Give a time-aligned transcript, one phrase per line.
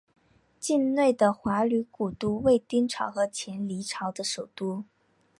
[0.59, 4.83] 境内的华闾古都为丁朝和前黎朝的首都。